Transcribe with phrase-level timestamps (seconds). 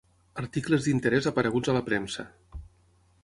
[0.43, 2.25] Articles d'interès apareguts a la premsa.